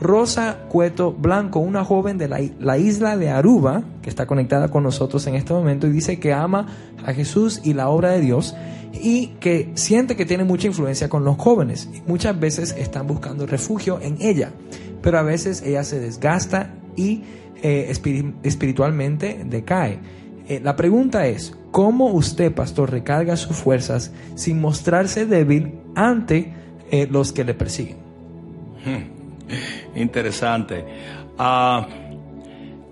Rosa 0.00 0.66
Cueto 0.68 1.12
Blanco, 1.12 1.58
una 1.58 1.84
joven 1.84 2.18
de 2.18 2.28
la, 2.28 2.40
la, 2.60 2.78
isla 2.78 3.16
de 3.16 3.30
Aruba, 3.30 3.82
que 4.02 4.10
está 4.10 4.26
conectada 4.26 4.68
con 4.68 4.82
nosotros 4.84 5.26
en 5.26 5.34
este 5.34 5.52
momento 5.52 5.86
y 5.86 5.90
dice 5.90 6.20
que 6.20 6.32
ama 6.32 6.66
a 7.04 7.12
Jesús 7.12 7.60
y 7.64 7.74
la 7.74 7.88
obra 7.88 8.12
de 8.12 8.20
Dios 8.20 8.54
y 8.92 9.28
que 9.40 9.70
siente 9.74 10.16
que 10.16 10.26
tiene 10.26 10.44
mucha 10.44 10.66
influencia 10.66 11.08
con 11.08 11.24
los 11.24 11.36
jóvenes. 11.36 11.88
Muchas 12.06 12.38
veces 12.38 12.74
están 12.78 13.06
buscando 13.06 13.46
refugio 13.46 14.00
en 14.00 14.16
ella, 14.20 14.52
pero 15.02 15.18
a 15.18 15.22
veces 15.22 15.62
ella 15.62 15.84
se 15.84 16.00
desgasta 16.00 16.74
y 16.96 17.22
eh, 17.62 17.92
espiritualmente 18.42 19.44
decae. 19.44 19.98
Eh, 20.48 20.60
la 20.62 20.76
pregunta 20.76 21.26
es, 21.26 21.54
¿cómo 21.70 22.06
usted, 22.06 22.52
pastor, 22.54 22.90
recarga 22.90 23.36
sus 23.36 23.56
fuerzas 23.56 24.12
sin 24.34 24.60
mostrarse 24.60 25.26
débil 25.26 25.74
ante 25.94 26.54
eh, 26.90 27.06
los 27.10 27.32
que 27.32 27.44
le 27.44 27.54
persiguen? 27.54 27.96
Hmm. 28.84 29.17
Interesante. 29.94 30.84
Uh, 31.38 32.08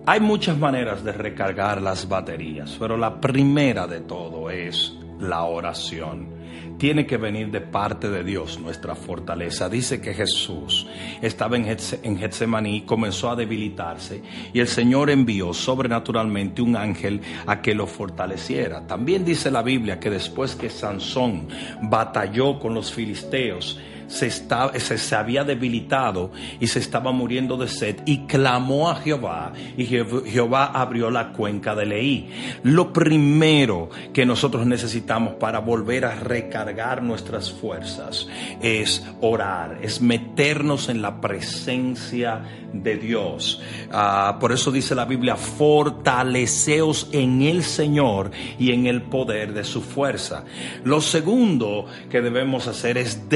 hay 0.06 0.20
muchas 0.20 0.56
maneras 0.56 1.02
de 1.02 1.12
recargar 1.12 1.82
las 1.82 2.08
baterías, 2.08 2.76
pero 2.78 2.96
la 2.96 3.20
primera 3.20 3.86
de 3.86 4.00
todo 4.00 4.50
es 4.50 4.96
la 5.18 5.42
oración. 5.42 6.36
Tiene 6.78 7.06
que 7.06 7.16
venir 7.16 7.50
de 7.50 7.62
parte 7.62 8.10
de 8.10 8.22
Dios 8.22 8.60
nuestra 8.60 8.94
fortaleza. 8.94 9.68
Dice 9.68 10.00
que 10.00 10.12
Jesús 10.12 10.86
estaba 11.22 11.56
en 11.56 12.18
Getsemaní 12.18 12.76
y 12.76 12.80
comenzó 12.82 13.30
a 13.30 13.36
debilitarse 13.36 14.22
y 14.52 14.60
el 14.60 14.68
Señor 14.68 15.08
envió 15.08 15.54
sobrenaturalmente 15.54 16.60
un 16.60 16.76
ángel 16.76 17.22
a 17.46 17.62
que 17.62 17.74
lo 17.74 17.86
fortaleciera. 17.86 18.86
También 18.86 19.24
dice 19.24 19.50
la 19.50 19.62
Biblia 19.62 19.98
que 19.98 20.10
después 20.10 20.54
que 20.54 20.68
Sansón 20.68 21.48
batalló 21.82 22.58
con 22.60 22.74
los 22.74 22.92
filisteos, 22.92 23.80
se, 24.08 24.30
se, 24.30 25.16
había 25.16 25.44
debilitado 25.44 26.30
y 26.60 26.66
se 26.66 26.78
estaba 26.78 27.12
muriendo 27.12 27.56
de 27.56 27.68
sed 27.68 27.96
y 28.06 28.26
clamó 28.26 28.90
a 28.90 28.96
Jehová 28.96 29.52
y 29.76 29.86
Jehová 29.86 30.66
abrió 30.66 31.10
la 31.10 31.32
cuenca 31.32 31.74
de 31.74 31.86
Leí. 31.86 32.30
Lo 32.62 32.92
primero 32.92 33.90
que 34.12 34.26
nosotros 34.26 34.66
necesitamos 34.66 35.34
para 35.34 35.60
volver 35.60 36.04
a 36.04 36.14
recargar 36.14 37.02
nuestras 37.02 37.52
fuerzas 37.52 38.28
es 38.60 39.06
orar, 39.20 39.78
es 39.82 40.00
meternos 40.00 40.88
en 40.88 41.02
la 41.02 41.20
presencia 41.20 42.42
de 42.72 42.96
Dios. 42.96 43.62
Ah, 43.90 44.36
por 44.40 44.52
eso 44.52 44.70
dice 44.70 44.94
la 44.94 45.04
Biblia, 45.04 45.36
fortaleceos 45.36 47.08
en 47.12 47.42
el 47.42 47.62
Señor 47.62 48.30
y 48.58 48.72
en 48.72 48.86
el 48.86 49.02
poder 49.02 49.52
de 49.52 49.64
su 49.64 49.82
fuerza. 49.82 50.44
Lo 50.84 51.00
segundo 51.00 51.86
que 52.10 52.20
debemos 52.20 52.66
hacer 52.66 52.98
es 52.98 53.28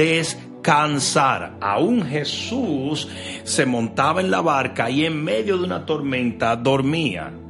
descansar. 0.61 1.57
Aún 1.59 2.05
Jesús 2.05 3.07
se 3.43 3.65
montaba 3.65 4.21
en 4.21 4.29
la 4.29 4.41
barca 4.41 4.89
y 4.89 5.05
en 5.05 5.23
medio 5.23 5.57
de 5.57 5.63
una 5.63 5.85
tormenta 5.85 6.55
dormía. 6.55 7.40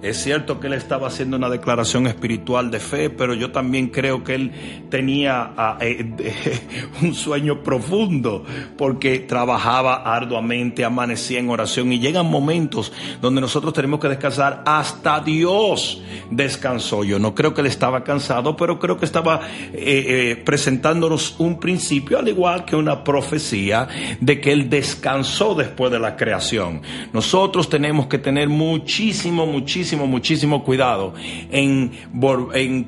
Es 0.00 0.22
cierto 0.22 0.60
que 0.60 0.68
él 0.68 0.74
estaba 0.74 1.08
haciendo 1.08 1.36
una 1.36 1.48
declaración 1.48 2.06
espiritual 2.06 2.70
de 2.70 2.78
fe, 2.78 3.10
pero 3.10 3.34
yo 3.34 3.50
también 3.50 3.88
creo 3.88 4.22
que 4.22 4.36
él 4.36 4.52
tenía 4.90 5.54
ah, 5.56 5.76
eh, 5.80 6.06
un 7.02 7.14
sueño 7.14 7.64
profundo 7.64 8.44
porque 8.76 9.18
trabajaba 9.18 9.96
arduamente, 10.14 10.84
amanecía 10.84 11.40
en 11.40 11.50
oración 11.50 11.92
y 11.92 11.98
llegan 11.98 12.26
momentos 12.26 12.92
donde 13.20 13.40
nosotros 13.40 13.74
tenemos 13.74 13.98
que 13.98 14.06
descansar. 14.08 14.62
Hasta 14.66 15.18
Dios 15.18 16.00
descansó. 16.30 17.02
Yo 17.02 17.18
no 17.18 17.34
creo 17.34 17.52
que 17.52 17.62
él 17.62 17.66
estaba 17.66 18.04
cansado, 18.04 18.56
pero 18.56 18.78
creo 18.78 18.98
que 18.98 19.04
estaba 19.04 19.40
eh, 19.72 19.72
eh, 19.74 20.42
presentándonos 20.44 21.40
un 21.40 21.58
principio, 21.58 22.20
al 22.20 22.28
igual 22.28 22.64
que 22.64 22.76
una 22.76 23.02
profecía, 23.02 23.88
de 24.20 24.40
que 24.40 24.52
él 24.52 24.70
descansó 24.70 25.56
después 25.56 25.90
de 25.90 25.98
la 25.98 26.14
creación. 26.14 26.82
Nosotros 27.12 27.68
tenemos 27.68 28.06
que 28.06 28.18
tener 28.18 28.48
muchísimo, 28.48 29.44
muchísimo 29.44 29.87
muchísimo, 29.96 30.64
cuidado 30.64 31.14
en, 31.50 31.92
en, 32.54 32.86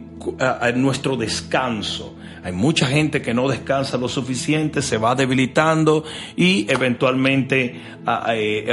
en 0.62 0.83
nuestro 0.83 1.16
descanso. 1.16 2.15
Hay 2.42 2.52
mucha 2.52 2.86
gente 2.86 3.22
que 3.22 3.34
no 3.34 3.48
descansa 3.48 3.96
lo 3.96 4.08
suficiente, 4.08 4.82
se 4.82 4.98
va 4.98 5.14
debilitando 5.14 6.04
y 6.36 6.66
eventualmente 6.70 7.80
eh, 8.32 8.72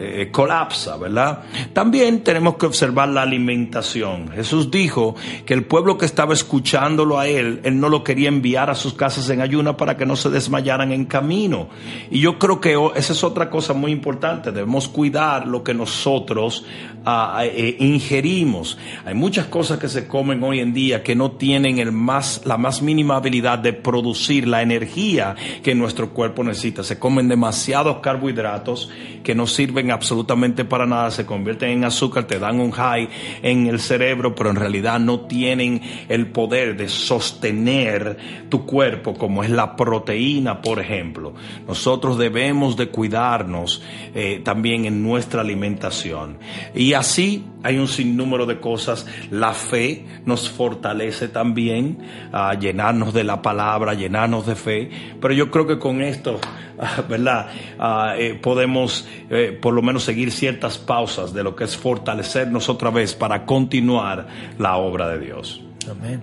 eh, 0.00 0.28
colapsa, 0.30 0.96
¿verdad? 0.96 1.40
También 1.72 2.22
tenemos 2.22 2.54
que 2.56 2.66
observar 2.66 3.08
la 3.08 3.22
alimentación. 3.22 4.30
Jesús 4.30 4.70
dijo 4.70 5.16
que 5.44 5.54
el 5.54 5.64
pueblo 5.64 5.98
que 5.98 6.06
estaba 6.06 6.34
escuchándolo 6.34 7.18
a 7.18 7.26
él, 7.26 7.60
él 7.64 7.80
no 7.80 7.88
lo 7.88 8.04
quería 8.04 8.28
enviar 8.28 8.70
a 8.70 8.76
sus 8.76 8.94
casas 8.94 9.28
en 9.30 9.40
ayuna 9.40 9.76
para 9.76 9.96
que 9.96 10.06
no 10.06 10.14
se 10.14 10.30
desmayaran 10.30 10.92
en 10.92 11.06
camino. 11.06 11.68
Y 12.12 12.20
yo 12.20 12.38
creo 12.38 12.60
que 12.60 12.76
esa 12.94 13.12
es 13.12 13.24
otra 13.24 13.50
cosa 13.50 13.74
muy 13.74 13.90
importante. 13.90 14.52
Debemos 14.52 14.86
cuidar 14.86 15.48
lo 15.48 15.64
que 15.64 15.74
nosotros 15.74 16.64
ah, 17.04 17.40
eh, 17.42 17.76
ingerimos. 17.80 18.78
Hay 19.04 19.14
muchas 19.14 19.46
cosas 19.46 19.80
que 19.80 19.88
se 19.88 20.06
comen 20.06 20.44
hoy 20.44 20.60
en 20.60 20.72
día 20.72 21.02
que 21.02 21.16
no 21.16 21.32
tienen 21.32 21.80
el 21.80 21.90
más, 21.90 22.42
la 22.44 22.56
más 22.56 22.67
mínima 22.82 23.16
habilidad 23.16 23.58
de 23.58 23.72
producir 23.72 24.46
la 24.46 24.62
energía 24.62 25.34
que 25.62 25.74
nuestro 25.74 26.10
cuerpo 26.10 26.44
necesita. 26.44 26.82
Se 26.82 26.98
comen 26.98 27.28
demasiados 27.28 27.98
carbohidratos 27.98 28.90
que 29.22 29.34
no 29.34 29.46
sirven 29.46 29.90
absolutamente 29.90 30.64
para 30.64 30.86
nada, 30.86 31.10
se 31.10 31.26
convierten 31.26 31.70
en 31.70 31.84
azúcar, 31.84 32.24
te 32.24 32.38
dan 32.38 32.60
un 32.60 32.70
high 32.70 33.08
en 33.42 33.66
el 33.66 33.80
cerebro, 33.80 34.34
pero 34.34 34.50
en 34.50 34.56
realidad 34.56 35.00
no 35.00 35.20
tienen 35.20 35.82
el 36.08 36.28
poder 36.28 36.76
de 36.76 36.88
sostener 36.88 38.16
tu 38.48 38.64
cuerpo 38.64 39.14
como 39.14 39.42
es 39.42 39.50
la 39.50 39.76
proteína, 39.76 40.62
por 40.62 40.78
ejemplo. 40.78 41.34
Nosotros 41.66 42.18
debemos 42.18 42.76
de 42.76 42.88
cuidarnos 42.88 43.82
eh, 44.14 44.40
también 44.44 44.84
en 44.84 45.02
nuestra 45.02 45.40
alimentación. 45.40 46.38
Y 46.74 46.92
así 46.94 47.44
hay 47.62 47.78
un 47.78 47.88
sinnúmero 47.88 48.46
de 48.46 48.60
cosas. 48.60 49.06
La 49.30 49.52
fe 49.52 50.04
nos 50.24 50.48
fortalece 50.48 51.28
también 51.28 51.98
a 52.32 52.57
llenarnos 52.58 53.14
de 53.14 53.24
la 53.24 53.42
palabra, 53.42 53.94
llenarnos 53.94 54.46
de 54.46 54.54
fe. 54.54 54.90
Pero 55.20 55.34
yo 55.34 55.50
creo 55.50 55.66
que 55.66 55.78
con 55.78 56.02
esto, 56.02 56.38
¿verdad? 57.08 57.48
Ah, 57.78 58.14
eh, 58.18 58.38
podemos 58.40 59.06
eh, 59.30 59.56
por 59.60 59.74
lo 59.74 59.82
menos 59.82 60.04
seguir 60.04 60.30
ciertas 60.32 60.78
pausas 60.78 61.32
de 61.32 61.42
lo 61.42 61.54
que 61.56 61.64
es 61.64 61.76
fortalecernos 61.76 62.68
otra 62.68 62.90
vez 62.90 63.14
para 63.14 63.44
continuar 63.44 64.26
la 64.58 64.76
obra 64.76 65.08
de 65.08 65.18
Dios. 65.18 65.62
Amén. 65.90 66.22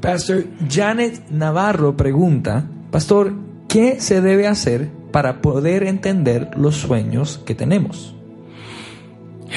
Pastor 0.00 0.44
Janet 0.68 1.28
Navarro 1.30 1.96
pregunta, 1.96 2.64
Pastor, 2.90 3.34
¿qué 3.68 4.00
se 4.00 4.20
debe 4.20 4.46
hacer 4.46 4.88
para 5.12 5.40
poder 5.40 5.84
entender 5.84 6.50
los 6.56 6.76
sueños 6.76 7.40
que 7.44 7.54
tenemos? 7.54 8.14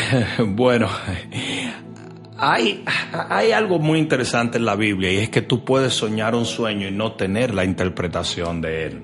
bueno, 0.46 0.88
hay, 2.38 2.84
algo 3.52 3.80
muy 3.80 4.00
interesante 4.00 4.58
en 4.58 4.66
la 4.66 4.76
Biblia 4.76 5.12
y 5.12 5.18
es 5.18 5.30
que 5.30 5.42
tú 5.42 5.64
puedes 5.64 5.94
soñar 5.94 6.36
un 6.36 6.46
sueño 6.46 6.88
y 6.88 6.92
no 6.92 7.14
tener 7.14 7.54
la 7.54 7.64
interpretación 7.64 8.62
de 8.62 8.86
él. 8.86 9.04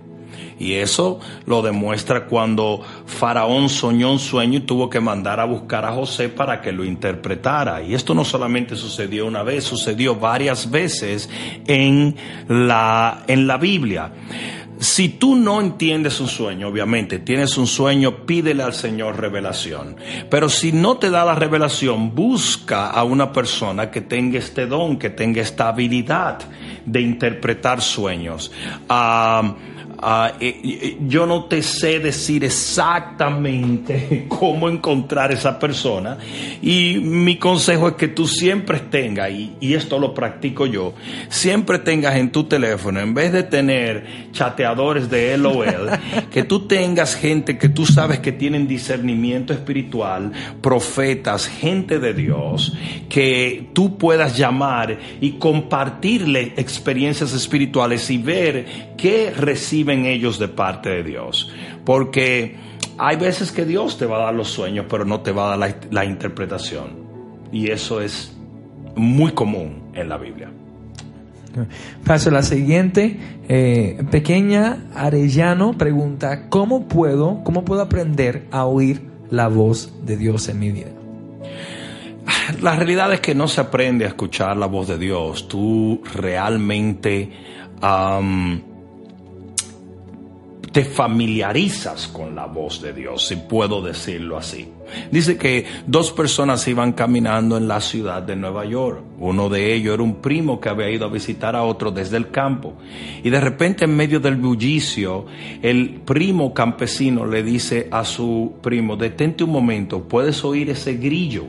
Y 0.60 0.74
eso 0.74 1.20
lo 1.46 1.64
demuestra 1.64 2.26
cuando 2.28 2.82
Faraón 3.08 3.68
soñó 3.68 4.12
un 4.12 4.20
sueño 4.20 4.60
y 4.60 4.62
tuvo 4.62 4.90
que 4.92 5.00
mandar 5.00 5.40
a 5.40 5.46
buscar 5.46 5.86
a 5.86 5.92
José 5.92 6.30
para 6.30 6.62
que 6.62 6.72
lo 6.72 6.84
interpretara. 6.84 7.82
Y 7.82 7.96
esto 7.96 8.14
no 8.14 8.24
solamente 8.24 8.76
sucedió 8.76 9.26
una 9.26 9.42
vez, 9.42 9.64
sucedió 9.64 10.16
varias 10.16 10.70
veces 10.70 11.30
en 11.66 12.16
la, 12.48 13.24
en 13.28 13.48
la 13.48 13.58
Biblia. 13.58 14.12
Si 14.82 15.10
tú 15.10 15.36
no 15.36 15.62
entiendes 15.62 16.20
un 16.20 16.28
sueño, 16.28 16.68
obviamente, 16.68 17.20
tienes 17.20 17.56
un 17.60 17.68
sueño, 17.68 18.26
pídele 18.26 18.64
al 18.64 18.74
Señor 18.74 19.20
revelación. 19.20 19.96
Pero 20.28 20.50
si 20.50 20.72
no 20.72 20.98
te 20.98 21.12
da 21.12 21.24
la 21.24 21.36
revelación, 21.36 22.16
busca 22.16 22.90
a 22.90 23.04
una 23.04 23.32
persona 23.32 23.92
que 23.92 24.02
tenga 24.02 24.40
este 24.40 24.66
don, 24.66 24.98
que 24.98 25.12
tenga 25.12 25.40
esta 25.40 25.68
habilidad 25.68 26.40
de 26.84 27.00
interpretar 27.00 27.80
sueños. 27.80 28.52
Ah, 28.90 29.56
Ah, 30.04 30.34
eh, 30.40 30.60
eh, 30.64 30.98
yo 31.08 31.28
no 31.28 31.46
te 31.46 31.62
sé 31.62 32.00
decir 32.00 32.44
exactamente 32.44 34.26
cómo 34.30 34.68
encontrar 34.68 35.32
esa 35.32 35.60
persona. 35.60 36.18
Y 36.60 36.98
mi 37.00 37.38
consejo 37.38 37.90
es 37.90 37.94
que 37.94 38.08
tú 38.08 38.26
siempre 38.26 38.80
tengas, 38.80 39.30
y, 39.30 39.54
y, 39.60 39.76
esto 39.76 40.00
lo 40.00 40.16
practico 40.16 40.66
yo, 40.66 40.96
siempre 41.30 41.78
tengas 41.78 42.16
en 42.16 42.32
tu 42.32 42.46
teléfono, 42.46 43.00
en 43.00 43.14
vez 43.14 43.32
de 43.32 43.44
tener 43.44 44.32
chateadores 44.32 45.08
de 45.08 45.38
LOL, 45.38 45.92
que 46.32 46.46
tú 46.46 46.62
tengas 46.62 47.16
gente 47.16 47.60
que 47.60 47.70
tú 47.70 47.86
sabes 47.86 48.20
que 48.20 48.32
tienen 48.32 48.68
discernimiento 48.68 49.54
espiritual, 49.54 50.32
profetas, 50.62 51.48
gente 51.48 52.00
de 52.00 52.16
Dios, 52.16 52.74
que 53.08 53.70
tú 53.74 54.00
puedas 54.00 54.36
llamar 54.36 54.98
y 55.22 55.34
compartirle 55.34 56.54
experiencias 56.58 57.34
espirituales 57.34 58.10
y 58.10 58.18
ver 58.18 58.66
qué 58.98 59.32
reciben 59.36 59.91
ellos 59.92 60.40
de 60.40 60.48
parte 60.48 60.90
de 60.90 61.04
Dios. 61.04 61.52
Porque 61.86 62.56
hay 62.98 63.18
veces 63.18 63.52
que 63.52 63.66
Dios 63.66 63.98
te 63.98 64.06
va 64.06 64.18
a 64.18 64.26
dar 64.26 64.34
los 64.34 64.50
sueños, 64.50 64.86
pero 64.90 65.06
no 65.06 65.22
te 65.22 65.32
va 65.32 65.54
a 65.54 65.58
dar 65.58 65.76
la, 65.90 66.06
interpretación. 66.06 66.90
Y 67.52 67.70
eso 67.70 68.02
es 68.02 68.36
muy 68.96 69.32
común 69.32 69.92
en 69.94 70.10
la 70.10 70.18
Biblia. 70.18 70.52
Paso 72.06 72.32
la 72.32 72.44
siguiente. 72.44 73.18
Eh, 73.50 74.04
pequeña 74.10 74.86
Arellano 74.96 75.78
pregunta, 75.78 76.48
¿cómo 76.50 76.88
puedo, 76.88 77.44
¿cómo 77.44 77.66
puedo 77.66 77.82
aprender 77.82 78.48
a 78.52 78.66
oír 78.66 79.02
la 79.30 79.48
voz 79.48 79.94
de 80.06 80.16
Dios 80.18 80.48
en 80.48 80.60
mi 80.60 80.72
vida? 80.72 80.92
La 82.62 82.76
realidad 82.76 83.12
es 83.14 83.20
que 83.20 83.36
no 83.36 83.48
se 83.48 83.62
aprende 83.62 84.06
a 84.06 84.10
escuchar 84.10 84.56
la 84.58 84.68
voz 84.68 84.88
de 84.88 84.98
Dios. 84.98 85.48
Tú 85.48 86.02
realmente 86.14 87.32
te 90.72 90.86
familiarizas 90.86 92.08
con 92.08 92.34
la 92.34 92.46
voz 92.46 92.82
de 92.82 92.94
Dios, 92.94 93.28
si 93.28 93.36
puedo 93.36 93.82
decirlo 93.82 94.38
así. 94.38 94.70
Dice 95.12 95.38
que 95.38 95.66
dos 95.86 96.12
personas 96.12 96.66
iban 96.68 96.94
caminando 96.94 97.58
en 97.58 97.68
la 97.68 97.82
ciudad 97.82 98.22
de 98.22 98.36
Nueva 98.36 98.66
York. 98.66 99.04
Uno 99.20 99.50
de 99.50 99.74
ellos 99.74 99.94
era 99.94 100.04
un 100.04 100.16
primo 100.22 100.60
que 100.62 100.70
había 100.70 100.90
ido 100.90 101.06
a 101.06 101.10
visitar 101.10 101.56
a 101.56 101.64
otro 101.64 101.92
desde 101.92 102.18
el 102.18 102.30
campo. 102.30 102.76
Y 103.24 103.30
de 103.30 103.42
repente 103.42 103.86
en 103.86 103.96
medio 103.96 104.20
del 104.20 104.38
bullicio, 104.38 105.26
el 105.62 106.02
primo 106.06 106.54
campesino 106.54 107.26
le 107.26 107.44
dice 107.44 107.88
a 107.92 108.06
su 108.06 108.54
primo, 108.62 108.96
detente 108.96 109.44
un 109.44 109.52
momento, 109.52 110.04
¿puedes 110.08 110.44
oír 110.46 110.70
ese 110.70 110.94
grillo? 110.96 111.48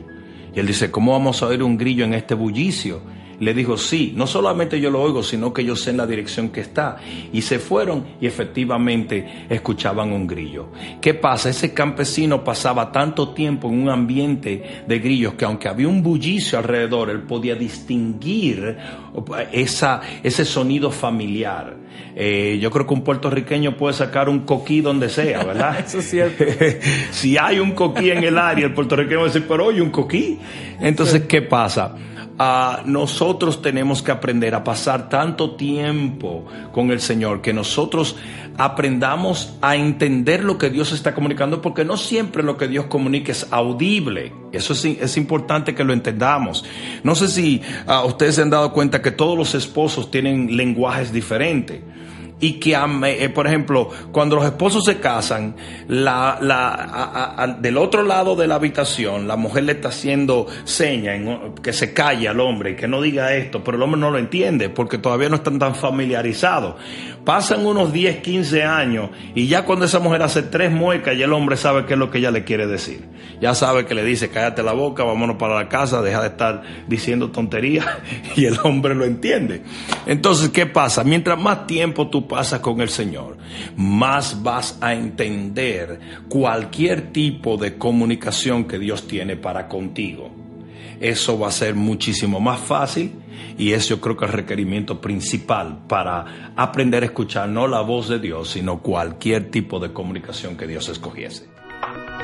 Y 0.53 0.59
él 0.59 0.67
dice, 0.67 0.91
¿cómo 0.91 1.13
vamos 1.13 1.41
a 1.41 1.47
oír 1.47 1.63
un 1.63 1.77
grillo 1.77 2.03
en 2.03 2.13
este 2.13 2.35
bullicio? 2.35 3.01
Le 3.39 3.53
dijo, 3.53 3.77
sí, 3.77 4.13
no 4.15 4.27
solamente 4.27 4.79
yo 4.79 4.89
lo 4.89 5.01
oigo, 5.01 5.23
sino 5.23 5.53
que 5.53 5.65
yo 5.65 5.75
sé 5.75 5.89
en 5.89 5.97
la 5.97 6.07
dirección 6.07 6.49
que 6.49 6.61
está. 6.61 6.97
Y 7.31 7.41
se 7.41 7.59
fueron 7.59 8.05
y 8.21 8.27
efectivamente 8.27 9.47
escuchaban 9.49 10.11
un 10.11 10.27
grillo. 10.27 10.67
¿Qué 11.01 11.13
pasa? 11.13 11.49
Ese 11.49 11.73
campesino 11.73 12.43
pasaba 12.43 12.91
tanto 12.91 13.29
tiempo 13.29 13.69
en 13.69 13.83
un 13.83 13.89
ambiente 13.89 14.83
de 14.87 14.99
grillos 14.99 15.33
que 15.33 15.45
aunque 15.45 15.67
había 15.67 15.87
un 15.87 16.01
bullicio 16.03 16.57
alrededor, 16.57 17.09
él 17.09 17.21
podía 17.23 17.55
distinguir 17.55 18.77
esa, 19.51 20.01
ese 20.21 20.45
sonido 20.45 20.91
familiar. 20.91 21.77
Eh, 22.15 22.59
yo 22.61 22.69
creo 22.69 22.85
que 22.85 22.93
un 22.93 23.03
puertorriqueño 23.03 23.75
puede 23.75 23.93
sacar 23.93 24.29
un 24.29 24.41
coquí 24.41 24.81
donde 24.81 25.09
sea, 25.09 25.43
¿verdad? 25.43 25.79
Eso 25.85 25.99
es 25.99 26.09
cierto. 26.09 26.43
si 27.11 27.37
hay 27.37 27.59
un 27.59 27.71
coquí 27.71 28.11
en 28.11 28.23
el 28.23 28.37
área, 28.37 28.65
el 28.65 28.73
puertorriqueño 28.73 29.19
va 29.19 29.23
a 29.23 29.27
decir, 29.27 29.45
pero 29.47 29.65
oye, 29.65 29.81
un 29.81 29.89
coquí. 29.89 30.39
Entonces, 30.79 31.23
¿qué 31.23 31.41
pasa? 31.41 31.95
Nosotros 32.85 33.61
tenemos 33.61 34.01
que 34.01 34.11
aprender 34.11 34.55
a 34.55 34.63
pasar 34.63 35.09
tanto 35.09 35.55
tiempo 35.55 36.45
con 36.71 36.91
el 36.91 36.99
Señor, 36.99 37.41
que 37.41 37.53
nosotros 37.53 38.15
aprendamos 38.57 39.55
a 39.61 39.75
entender 39.75 40.43
lo 40.43 40.57
que 40.57 40.69
Dios 40.69 40.91
está 40.91 41.13
comunicando, 41.13 41.61
porque 41.61 41.85
no 41.85 41.97
siempre 41.97 42.43
lo 42.43 42.57
que 42.57 42.67
Dios 42.67 42.85
comunica 42.85 43.31
es 43.31 43.47
audible. 43.51 44.33
Eso 44.51 44.73
es, 44.73 44.85
es 44.85 45.17
importante 45.17 45.75
que 45.75 45.83
lo 45.83 45.93
entendamos. 45.93 46.65
No 47.03 47.15
sé 47.15 47.27
si 47.27 47.61
uh, 47.87 48.05
ustedes 48.07 48.35
se 48.35 48.41
han 48.41 48.49
dado 48.49 48.73
cuenta 48.73 49.01
que 49.01 49.11
todos 49.11 49.37
los 49.37 49.55
esposos 49.55 50.11
tienen 50.11 50.55
lenguajes 50.57 51.11
diferentes 51.11 51.81
y 52.43 52.59
que, 52.59 52.75
eh, 52.75 53.29
por 53.29 53.47
ejemplo, 53.47 53.89
cuando 54.11 54.35
los 54.35 54.43
esposos 54.43 54.83
se 54.83 54.99
casan, 54.99 55.55
la, 55.87 56.39
la, 56.41 57.55
del 57.57 57.77
otro 57.77 58.03
lado 58.03 58.35
de 58.35 58.47
la 58.47 58.55
habitación, 58.55 59.29
la 59.29 59.37
mujer 59.37 59.63
le 59.63 59.71
está 59.71 59.87
haciendo 59.87 60.47
seña 60.65 61.13
que 61.61 61.71
se 61.71 61.93
calle 61.93 62.27
al 62.27 62.41
hombre 62.41 62.75
que 62.75 62.85
no 62.85 63.01
diga 63.01 63.33
esto, 63.33 63.63
pero 63.63 63.77
el 63.77 63.83
hombre 63.83 64.01
no 64.01 64.11
lo 64.11 64.17
entiende 64.17 64.67
porque 64.67 64.97
todavía 64.97 65.29
no 65.29 65.37
están 65.37 65.57
tan 65.57 65.73
familiarizados. 65.73 66.75
Pasan 67.23 67.65
unos 67.65 67.93
10, 67.93 68.17
15 68.17 68.63
años 68.63 69.09
y 69.33 69.47
ya 69.47 69.63
cuando 69.63 69.85
esa 69.85 69.99
mujer 69.99 70.21
hace 70.21 70.43
tres 70.43 70.69
muecas, 70.69 71.17
ya 71.17 71.23
el 71.23 71.31
hombre 71.31 71.55
sabe 71.55 71.85
qué 71.85 71.93
es 71.93 71.99
lo 71.99 72.11
que 72.11 72.17
ella 72.17 72.31
le 72.31 72.43
quiere 72.43 72.67
decir. 72.67 73.05
Ya 73.39 73.55
sabe 73.55 73.85
que 73.85 73.95
le 73.95 74.03
dice, 74.03 74.29
cállate 74.29 74.63
la 74.63 74.73
boca, 74.73 75.03
vámonos 75.03 75.37
para 75.37 75.55
la 75.55 75.69
casa, 75.69 76.01
deja 76.01 76.21
de 76.21 76.27
estar 76.27 76.63
diciendo 76.87 77.31
tonterías 77.31 77.85
y 78.35 78.45
el 78.45 78.57
hombre 78.63 78.95
lo 78.95 79.05
entiende. 79.05 79.61
Entonces, 80.05 80.49
¿qué 80.49 80.65
pasa? 80.65 81.05
Mientras 81.05 81.39
más 81.39 81.67
tiempo 81.67 82.09
tú 82.09 82.27
pasas 82.33 82.61
con 82.61 82.81
el 82.81 82.89
Señor, 82.89 83.37
más 83.77 84.41
vas 84.41 84.79
a 84.81 84.95
entender 84.95 85.99
cualquier 86.27 87.13
tipo 87.13 87.57
de 87.57 87.77
comunicación 87.77 88.65
que 88.65 88.79
Dios 88.79 89.07
tiene 89.07 89.37
para 89.37 89.67
contigo. 89.67 90.31
Eso 90.99 91.37
va 91.37 91.49
a 91.49 91.51
ser 91.51 91.75
muchísimo 91.75 92.39
más 92.39 92.59
fácil 92.59 93.11
y 93.55 93.73
eso 93.73 93.89
yo 93.89 94.01
creo 94.01 94.17
que 94.17 94.25
es 94.25 94.31
el 94.31 94.37
requerimiento 94.37 94.99
principal 94.99 95.83
para 95.87 96.53
aprender 96.55 97.03
a 97.03 97.05
escuchar 97.05 97.49
no 97.49 97.67
la 97.67 97.81
voz 97.81 98.09
de 98.09 98.17
Dios, 98.17 98.49
sino 98.49 98.81
cualquier 98.81 99.51
tipo 99.51 99.79
de 99.79 99.93
comunicación 99.93 100.57
que 100.57 100.65
Dios 100.65 100.89
escogiese. 100.89 101.47